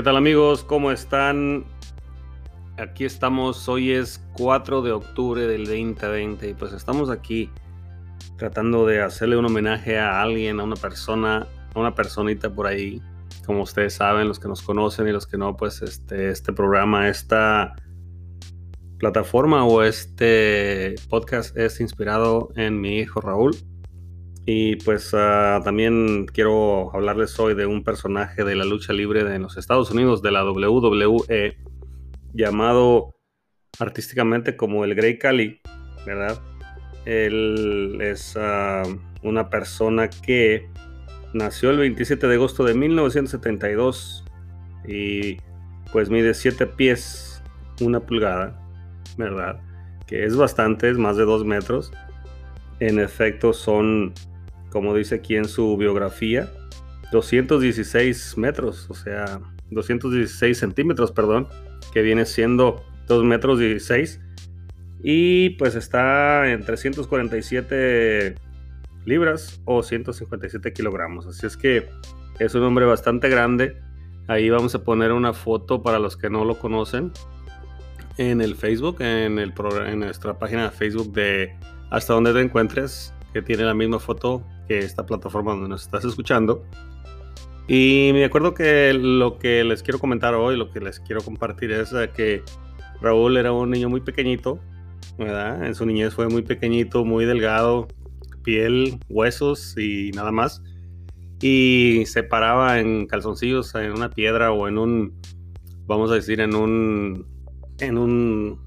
¿Qué 0.00 0.04
tal 0.04 0.16
amigos? 0.16 0.64
¿Cómo 0.64 0.90
están? 0.92 1.66
Aquí 2.78 3.04
estamos, 3.04 3.68
hoy 3.68 3.90
es 3.90 4.24
4 4.32 4.80
de 4.80 4.92
octubre 4.92 5.46
del 5.46 5.66
2020 5.66 6.48
y 6.48 6.54
pues 6.54 6.72
estamos 6.72 7.10
aquí 7.10 7.50
tratando 8.38 8.86
de 8.86 9.02
hacerle 9.02 9.36
un 9.36 9.44
homenaje 9.44 9.98
a 9.98 10.22
alguien, 10.22 10.58
a 10.58 10.64
una 10.64 10.76
persona, 10.76 11.46
a 11.74 11.78
una 11.78 11.94
personita 11.94 12.48
por 12.48 12.66
ahí. 12.66 13.02
Como 13.44 13.60
ustedes 13.60 13.92
saben, 13.92 14.26
los 14.26 14.38
que 14.38 14.48
nos 14.48 14.62
conocen 14.62 15.06
y 15.06 15.12
los 15.12 15.26
que 15.26 15.36
no, 15.36 15.54
pues 15.54 15.82
este, 15.82 16.30
este 16.30 16.54
programa, 16.54 17.10
esta 17.10 17.74
plataforma 18.96 19.66
o 19.66 19.82
este 19.82 20.94
podcast 21.10 21.54
es 21.58 21.78
inspirado 21.78 22.48
en 22.56 22.80
mi 22.80 23.00
hijo 23.00 23.20
Raúl. 23.20 23.54
Y 24.46 24.76
pues 24.76 25.12
ah, 25.14 25.60
también 25.62 26.26
quiero 26.26 26.94
hablarles 26.94 27.38
hoy 27.38 27.54
de 27.54 27.66
un 27.66 27.84
personaje 27.84 28.44
de 28.44 28.56
la 28.56 28.64
lucha 28.64 28.92
libre 28.92 29.24
de 29.24 29.38
los 29.38 29.56
Estados 29.56 29.90
Unidos, 29.90 30.22
de 30.22 30.30
la 30.30 30.44
WWE, 30.44 31.56
llamado 32.32 33.14
artísticamente 33.78 34.56
como 34.56 34.84
el 34.84 34.94
Grey 34.94 35.18
Cali, 35.18 35.60
¿verdad? 36.06 36.40
Él 37.04 37.98
es 38.00 38.36
ah, 38.36 38.82
una 39.22 39.50
persona 39.50 40.08
que 40.08 40.68
nació 41.32 41.70
el 41.70 41.78
27 41.78 42.26
de 42.26 42.34
agosto 42.34 42.64
de 42.64 42.74
1972 42.74 44.24
y 44.86 45.36
pues 45.92 46.08
mide 46.10 46.34
7 46.34 46.66
pies, 46.66 47.42
una 47.80 48.00
pulgada, 48.00 48.58
¿verdad? 49.16 49.60
Que 50.06 50.24
es 50.24 50.36
bastante, 50.36 50.88
es 50.90 50.98
más 50.98 51.16
de 51.16 51.24
2 51.24 51.44
metros. 51.44 51.92
En 52.80 52.98
efecto, 52.98 53.52
son 53.52 54.14
como 54.70 54.94
dice 54.94 55.16
aquí 55.16 55.36
en 55.36 55.46
su 55.46 55.76
biografía, 55.76 56.50
216 57.12 58.38
metros, 58.38 58.88
o 58.88 58.94
sea, 58.94 59.40
216 59.70 60.56
centímetros, 60.56 61.12
perdón, 61.12 61.48
que 61.92 62.02
viene 62.02 62.24
siendo 62.24 62.84
2 63.08 63.24
metros 63.24 63.58
16. 63.58 64.20
Y 65.02 65.50
pues 65.50 65.74
está 65.74 66.50
en 66.50 66.64
347 66.64 68.34
libras 69.06 69.60
o 69.64 69.82
157 69.82 70.72
kilogramos. 70.72 71.26
Así 71.26 71.46
es 71.46 71.56
que 71.56 71.88
es 72.38 72.54
un 72.54 72.62
hombre 72.62 72.84
bastante 72.84 73.28
grande. 73.28 73.80
Ahí 74.28 74.50
vamos 74.50 74.74
a 74.74 74.84
poner 74.84 75.12
una 75.12 75.32
foto 75.32 75.82
para 75.82 75.98
los 75.98 76.16
que 76.16 76.30
no 76.30 76.44
lo 76.44 76.58
conocen 76.58 77.12
en 78.18 78.40
el 78.40 78.54
Facebook, 78.54 79.00
en, 79.00 79.38
el, 79.38 79.54
en 79.86 80.00
nuestra 80.00 80.38
página 80.38 80.64
de 80.64 80.70
Facebook 80.70 81.12
de 81.12 81.56
Hasta 81.90 82.12
donde 82.12 82.32
te 82.32 82.40
encuentres, 82.40 83.14
que 83.32 83.42
tiene 83.42 83.64
la 83.64 83.74
misma 83.74 83.98
foto 83.98 84.44
esta 84.78 85.04
plataforma 85.06 85.52
donde 85.52 85.68
nos 85.68 85.82
estás 85.82 86.04
escuchando. 86.04 86.64
Y 87.68 88.10
me 88.12 88.24
acuerdo 88.24 88.54
que 88.54 88.92
lo 88.92 89.38
que 89.38 89.62
les 89.64 89.82
quiero 89.82 89.98
comentar 89.98 90.34
hoy, 90.34 90.56
lo 90.56 90.70
que 90.70 90.80
les 90.80 90.98
quiero 91.00 91.22
compartir 91.22 91.70
es 91.70 91.94
que 92.14 92.42
Raúl 93.00 93.36
era 93.36 93.52
un 93.52 93.70
niño 93.70 93.88
muy 93.88 94.00
pequeñito. 94.00 94.60
En 95.18 95.74
su 95.74 95.86
niñez 95.86 96.14
fue 96.14 96.28
muy 96.28 96.42
pequeñito, 96.42 97.04
muy 97.04 97.26
delgado, 97.26 97.86
piel, 98.42 98.98
huesos 99.08 99.76
y 99.78 100.10
nada 100.12 100.32
más. 100.32 100.62
Y 101.40 102.04
se 102.06 102.22
paraba 102.22 102.80
en 102.80 103.06
calzoncillos 103.06 103.74
en 103.74 103.92
una 103.92 104.10
piedra 104.10 104.50
o 104.52 104.66
en 104.66 104.78
un, 104.78 105.20
vamos 105.86 106.10
a 106.10 106.14
decir, 106.14 106.40
en 106.40 106.54
un, 106.54 107.26
en 107.78 107.98
un, 107.98 108.60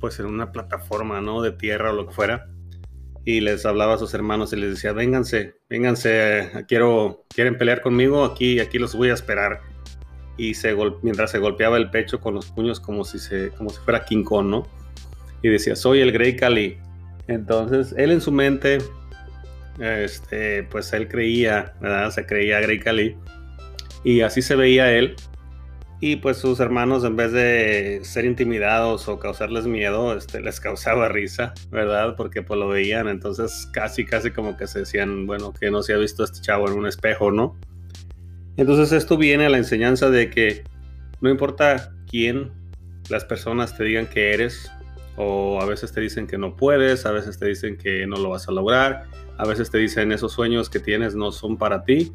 pues 0.00 0.20
en 0.20 0.26
una 0.26 0.52
plataforma, 0.52 1.20
¿no? 1.20 1.40
De 1.40 1.52
tierra 1.52 1.92
o 1.92 1.94
lo 1.94 2.06
que 2.06 2.12
fuera 2.12 2.46
y 3.28 3.42
les 3.42 3.66
hablaba 3.66 3.92
a 3.92 3.98
sus 3.98 4.14
hermanos 4.14 4.54
y 4.54 4.56
les 4.56 4.70
decía, 4.70 4.94
vénganse, 4.94 5.56
vénganse, 5.68 6.50
quiero, 6.66 7.26
quieren 7.28 7.58
pelear 7.58 7.82
conmigo, 7.82 8.24
aquí, 8.24 8.58
aquí 8.58 8.78
los 8.78 8.94
voy 8.94 9.10
a 9.10 9.12
esperar. 9.12 9.60
Y 10.38 10.54
se 10.54 10.74
mientras 11.02 11.30
se 11.30 11.38
golpeaba 11.38 11.76
el 11.76 11.90
pecho 11.90 12.20
con 12.22 12.32
los 12.32 12.46
puños 12.46 12.80
como 12.80 13.04
si, 13.04 13.18
se, 13.18 13.50
como 13.50 13.68
si 13.68 13.80
fuera 13.80 14.06
King 14.06 14.24
Kong, 14.24 14.46
¿no? 14.46 14.66
Y 15.42 15.50
decía, 15.50 15.76
soy 15.76 16.00
el 16.00 16.10
Grey 16.10 16.36
Cali. 16.36 16.78
Entonces, 17.26 17.94
él 17.98 18.12
en 18.12 18.22
su 18.22 18.32
mente, 18.32 18.78
este, 19.78 20.62
pues 20.62 20.90
él 20.94 21.06
creía, 21.06 21.74
¿verdad? 21.82 22.10
Se 22.12 22.24
creía 22.24 22.60
Grey 22.60 22.80
Cali. 22.80 23.14
Y 24.04 24.22
así 24.22 24.40
se 24.40 24.56
veía 24.56 24.90
él. 24.90 25.16
Y 26.00 26.16
pues 26.16 26.36
sus 26.36 26.60
hermanos, 26.60 27.02
en 27.02 27.16
vez 27.16 27.32
de 27.32 28.00
ser 28.04 28.24
intimidados 28.24 29.08
o 29.08 29.18
causarles 29.18 29.66
miedo, 29.66 30.16
este, 30.16 30.40
les 30.40 30.60
causaba 30.60 31.08
risa, 31.08 31.54
¿verdad? 31.70 32.14
Porque 32.16 32.42
pues 32.42 32.58
lo 32.60 32.68
veían, 32.68 33.08
entonces 33.08 33.68
casi, 33.72 34.04
casi 34.04 34.30
como 34.30 34.56
que 34.56 34.68
se 34.68 34.80
decían, 34.80 35.26
bueno, 35.26 35.52
que 35.52 35.72
no 35.72 35.82
se 35.82 35.94
ha 35.94 35.96
visto 35.96 36.22
este 36.22 36.40
chavo 36.40 36.68
en 36.68 36.78
un 36.78 36.86
espejo, 36.86 37.32
¿no? 37.32 37.56
Entonces 38.56 38.92
esto 38.92 39.16
viene 39.16 39.46
a 39.46 39.48
la 39.48 39.58
enseñanza 39.58 40.08
de 40.08 40.30
que 40.30 40.62
no 41.20 41.30
importa 41.30 41.92
quién 42.08 42.52
las 43.08 43.24
personas 43.24 43.76
te 43.76 43.82
digan 43.82 44.06
que 44.06 44.32
eres, 44.34 44.70
o 45.16 45.60
a 45.60 45.66
veces 45.66 45.90
te 45.92 46.00
dicen 46.00 46.28
que 46.28 46.38
no 46.38 46.54
puedes, 46.54 47.06
a 47.06 47.10
veces 47.10 47.40
te 47.40 47.46
dicen 47.46 47.76
que 47.76 48.06
no 48.06 48.16
lo 48.18 48.30
vas 48.30 48.48
a 48.48 48.52
lograr, 48.52 49.06
a 49.36 49.46
veces 49.46 49.68
te 49.68 49.78
dicen 49.78 50.12
esos 50.12 50.32
sueños 50.32 50.70
que 50.70 50.78
tienes 50.78 51.16
no 51.16 51.32
son 51.32 51.56
para 51.56 51.82
ti, 51.82 52.12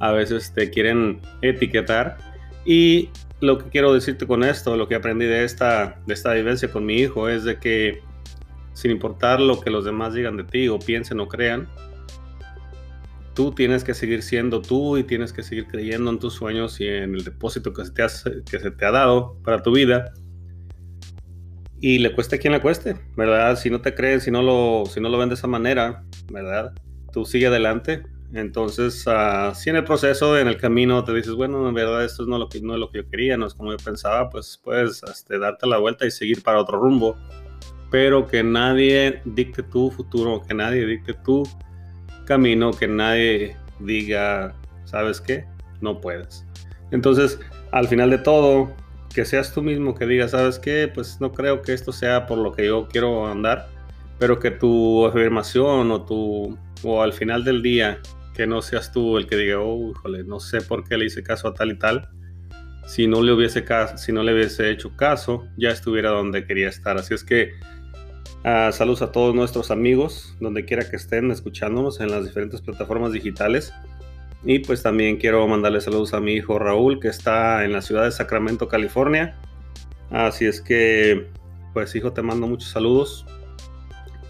a 0.00 0.10
veces 0.10 0.52
te 0.52 0.70
quieren 0.70 1.20
etiquetar 1.42 2.29
y 2.64 3.08
lo 3.40 3.58
que 3.58 3.70
quiero 3.70 3.92
decirte 3.94 4.26
con 4.26 4.44
esto, 4.44 4.76
lo 4.76 4.86
que 4.88 4.94
aprendí 4.94 5.26
de 5.26 5.44
esta, 5.44 5.98
de 6.06 6.14
esta 6.14 6.34
vivencia 6.34 6.70
con 6.70 6.84
mi 6.84 6.96
hijo 6.96 7.28
es 7.28 7.44
de 7.44 7.58
que 7.58 8.02
sin 8.74 8.90
importar 8.90 9.40
lo 9.40 9.60
que 9.60 9.70
los 9.70 9.84
demás 9.84 10.14
digan 10.14 10.36
de 10.36 10.44
ti 10.44 10.68
o 10.68 10.78
piensen 10.78 11.20
o 11.20 11.28
crean, 11.28 11.68
tú 13.34 13.52
tienes 13.52 13.84
que 13.84 13.94
seguir 13.94 14.22
siendo 14.22 14.60
tú 14.60 14.96
y 14.96 15.04
tienes 15.04 15.32
que 15.32 15.42
seguir 15.42 15.66
creyendo 15.66 16.10
en 16.10 16.18
tus 16.18 16.34
sueños 16.34 16.80
y 16.80 16.86
en 16.86 17.14
el 17.14 17.24
depósito 17.24 17.72
que 17.72 17.84
se 17.84 18.70
te, 18.70 18.84
ha 18.84 18.90
dado 18.90 19.36
para 19.44 19.62
tu 19.62 19.72
vida. 19.72 20.12
Y 21.80 21.98
le 21.98 22.12
cueste 22.14 22.36
a 22.36 22.38
quien 22.38 22.52
le 22.52 22.60
cueste, 22.60 22.96
¿verdad? 23.16 23.56
Si 23.56 23.70
no 23.70 23.80
te 23.80 23.94
creen, 23.94 24.20
si 24.20 24.30
no 24.30 24.42
lo, 24.42 24.84
si 24.86 25.00
no 25.00 25.08
lo 25.08 25.16
ven 25.16 25.30
de 25.30 25.34
esa 25.34 25.46
manera, 25.46 26.04
¿verdad? 26.30 26.74
Tú 27.12 27.24
sigue 27.24 27.46
adelante, 27.46 28.02
entonces, 28.32 29.04
uh, 29.06 29.54
si 29.54 29.70
en 29.70 29.76
el 29.76 29.84
proceso, 29.84 30.38
en 30.38 30.46
el 30.46 30.56
camino, 30.56 31.02
te 31.02 31.12
dices, 31.12 31.32
bueno, 31.32 31.68
en 31.68 31.74
verdad 31.74 32.04
esto 32.04 32.24
no 32.26 32.36
es 32.36 32.40
lo 32.40 32.48
que, 32.48 32.60
no 32.60 32.74
es 32.74 32.80
lo 32.80 32.90
que 32.90 32.98
yo 32.98 33.08
quería, 33.08 33.36
no 33.36 33.46
es 33.46 33.54
como 33.54 33.72
yo 33.72 33.76
pensaba, 33.78 34.30
pues 34.30 34.60
puedes 34.62 35.02
este, 35.02 35.38
darte 35.38 35.66
la 35.66 35.78
vuelta 35.78 36.06
y 36.06 36.10
seguir 36.10 36.42
para 36.42 36.60
otro 36.60 36.78
rumbo. 36.78 37.16
Pero 37.90 38.28
que 38.28 38.44
nadie 38.44 39.20
dicte 39.24 39.64
tu 39.64 39.90
futuro, 39.90 40.42
que 40.46 40.54
nadie 40.54 40.86
dicte 40.86 41.14
tu 41.14 41.42
camino, 42.24 42.70
que 42.70 42.86
nadie 42.86 43.56
diga, 43.80 44.54
¿sabes 44.84 45.20
qué? 45.20 45.44
No 45.80 46.00
puedes. 46.00 46.46
Entonces, 46.92 47.40
al 47.72 47.88
final 47.88 48.10
de 48.10 48.18
todo, 48.18 48.72
que 49.12 49.24
seas 49.24 49.52
tú 49.52 49.60
mismo 49.60 49.96
que 49.96 50.06
digas, 50.06 50.30
¿sabes 50.30 50.60
qué? 50.60 50.88
Pues 50.92 51.20
no 51.20 51.32
creo 51.32 51.62
que 51.62 51.72
esto 51.72 51.90
sea 51.90 52.26
por 52.26 52.38
lo 52.38 52.52
que 52.52 52.66
yo 52.66 52.86
quiero 52.86 53.26
andar, 53.26 53.68
pero 54.20 54.38
que 54.38 54.52
tu 54.52 55.04
afirmación 55.04 55.90
o 55.90 56.04
tu 56.04 56.56
o 56.82 57.02
al 57.02 57.12
final 57.12 57.44
del 57.44 57.62
día 57.62 58.00
que 58.34 58.46
no 58.46 58.62
seas 58.62 58.92
tú 58.92 59.18
el 59.18 59.26
que 59.26 59.36
diga, 59.36 59.60
oh, 59.60 59.90
híjole, 59.90 60.24
no 60.24 60.40
sé 60.40 60.60
por 60.60 60.84
qué 60.84 60.96
le 60.96 61.06
hice 61.06 61.22
caso 61.22 61.48
a 61.48 61.54
tal 61.54 61.72
y 61.72 61.78
tal. 61.78 62.08
Si 62.86 63.06
no 63.06 63.22
le 63.22 63.32
hubiese, 63.32 63.64
si 63.96 64.12
no 64.12 64.22
le 64.22 64.34
hubiese 64.34 64.70
hecho 64.70 64.96
caso, 64.96 65.46
ya 65.56 65.70
estuviera 65.70 66.10
donde 66.10 66.46
quería 66.46 66.68
estar. 66.68 66.96
Así 66.96 67.14
es 67.14 67.22
que 67.22 67.52
uh, 68.44 68.72
saludos 68.72 69.02
a 69.02 69.12
todos 69.12 69.34
nuestros 69.34 69.70
amigos, 69.70 70.36
donde 70.40 70.64
quiera 70.64 70.88
que 70.88 70.96
estén 70.96 71.30
escuchándonos 71.30 72.00
en 72.00 72.10
las 72.10 72.24
diferentes 72.24 72.60
plataformas 72.60 73.12
digitales. 73.12 73.72
Y 74.42 74.60
pues 74.60 74.82
también 74.82 75.18
quiero 75.18 75.46
mandarle 75.46 75.80
saludos 75.80 76.14
a 76.14 76.20
mi 76.20 76.32
hijo 76.34 76.58
Raúl, 76.58 76.98
que 76.98 77.08
está 77.08 77.64
en 77.64 77.72
la 77.72 77.82
ciudad 77.82 78.04
de 78.04 78.10
Sacramento, 78.10 78.68
California. 78.68 79.36
Así 80.10 80.46
es 80.46 80.60
que, 80.60 81.28
pues 81.74 81.94
hijo, 81.94 82.12
te 82.12 82.22
mando 82.22 82.46
muchos 82.46 82.70
saludos. 82.70 83.26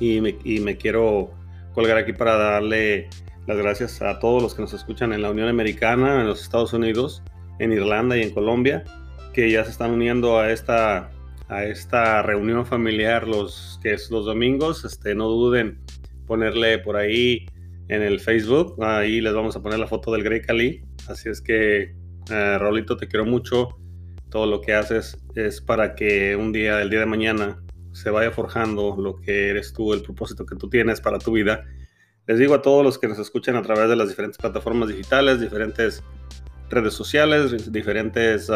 Y 0.00 0.20
me, 0.20 0.36
y 0.44 0.60
me 0.60 0.76
quiero 0.76 1.30
colgar 1.74 1.98
aquí 1.98 2.12
para 2.12 2.36
darle 2.36 3.08
las 3.46 3.56
gracias 3.56 4.02
a 4.02 4.18
todos 4.18 4.42
los 4.42 4.54
que 4.54 4.62
nos 4.62 4.72
escuchan 4.72 5.12
en 5.12 5.22
la 5.22 5.30
Unión 5.30 5.48
Americana, 5.48 6.20
en 6.20 6.26
los 6.26 6.42
Estados 6.42 6.72
Unidos, 6.72 7.22
en 7.58 7.72
Irlanda 7.72 8.16
y 8.16 8.22
en 8.22 8.30
Colombia, 8.30 8.84
que 9.32 9.50
ya 9.50 9.64
se 9.64 9.70
están 9.70 9.90
uniendo 9.92 10.38
a 10.38 10.50
esta, 10.50 11.10
a 11.48 11.64
esta 11.64 12.22
reunión 12.22 12.66
familiar 12.66 13.26
los 13.26 13.78
que 13.82 13.94
es 13.94 14.10
los 14.10 14.26
domingos. 14.26 14.84
Este, 14.84 15.14
no 15.14 15.28
duden 15.28 15.80
ponerle 16.26 16.78
por 16.78 16.96
ahí 16.96 17.46
en 17.88 18.02
el 18.02 18.20
Facebook. 18.20 18.82
Ahí 18.82 19.20
les 19.20 19.34
vamos 19.34 19.56
a 19.56 19.62
poner 19.62 19.78
la 19.78 19.86
foto 19.86 20.12
del 20.12 20.22
Grey 20.22 20.42
Cali. 20.42 20.82
Así 21.08 21.28
es 21.28 21.40
que, 21.40 21.94
eh, 22.30 22.58
Rolito, 22.58 22.96
te 22.96 23.08
quiero 23.08 23.24
mucho. 23.24 23.76
Todo 24.30 24.46
lo 24.46 24.60
que 24.60 24.74
haces 24.74 25.18
es 25.34 25.60
para 25.60 25.94
que 25.94 26.36
un 26.36 26.52
día, 26.52 26.80
el 26.80 26.90
día 26.90 27.00
de 27.00 27.06
mañana, 27.06 27.62
se 27.92 28.10
vaya 28.10 28.30
forjando 28.30 28.96
lo 28.96 29.20
que 29.20 29.48
eres 29.48 29.72
tú, 29.72 29.92
el 29.92 30.02
propósito 30.02 30.46
que 30.46 30.54
tú 30.54 30.68
tienes 30.68 31.00
para 31.00 31.18
tu 31.18 31.32
vida 31.32 31.64
les 32.26 32.38
digo 32.38 32.54
a 32.54 32.62
todos 32.62 32.84
los 32.84 32.98
que 32.98 33.08
nos 33.08 33.18
escuchan 33.18 33.56
a 33.56 33.62
través 33.62 33.88
de 33.88 33.96
las 33.96 34.08
diferentes 34.08 34.38
plataformas 34.38 34.88
digitales, 34.88 35.40
diferentes 35.40 36.02
redes 36.68 36.94
sociales, 36.94 37.72
diferentes, 37.72 38.48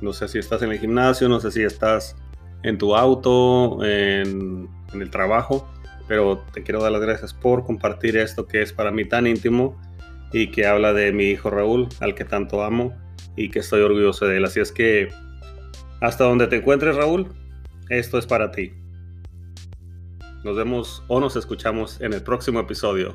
no 0.00 0.12
sé 0.12 0.28
si 0.28 0.38
estás 0.38 0.62
en 0.62 0.72
el 0.72 0.78
gimnasio, 0.78 1.28
no 1.28 1.40
sé 1.40 1.50
si 1.50 1.62
estás 1.62 2.16
en 2.62 2.78
tu 2.78 2.96
auto, 2.96 3.84
en, 3.84 4.68
en 4.92 5.02
el 5.02 5.10
trabajo, 5.10 5.68
pero 6.08 6.44
te 6.52 6.62
quiero 6.62 6.82
dar 6.82 6.92
las 6.92 7.02
gracias 7.02 7.34
por 7.34 7.64
compartir 7.64 8.16
esto 8.16 8.46
que 8.46 8.62
es 8.62 8.72
para 8.72 8.90
mí 8.90 9.04
tan 9.04 9.26
íntimo 9.26 9.80
y 10.32 10.50
que 10.50 10.66
habla 10.66 10.92
de 10.92 11.12
mi 11.12 11.24
hijo 11.24 11.50
Raúl, 11.50 11.88
al 12.00 12.14
que 12.14 12.24
tanto 12.24 12.62
amo 12.62 12.96
y 13.36 13.50
que 13.50 13.60
estoy 13.60 13.82
orgulloso 13.82 14.26
de 14.26 14.38
él. 14.38 14.44
Así 14.44 14.60
es 14.60 14.72
que 14.72 15.08
hasta 16.00 16.24
donde 16.24 16.46
te 16.46 16.56
encuentres, 16.56 16.96
Raúl, 16.96 17.28
esto 17.88 18.18
es 18.18 18.26
para 18.26 18.50
ti. 18.50 18.72
Nos 20.48 20.56
vemos 20.56 21.02
o 21.08 21.20
nos 21.20 21.36
escuchamos 21.36 22.00
en 22.00 22.14
el 22.14 22.22
próximo 22.22 22.58
episodio 22.58 23.14